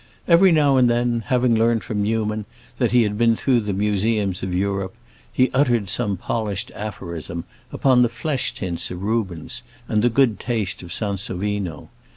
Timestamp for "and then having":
0.77-1.53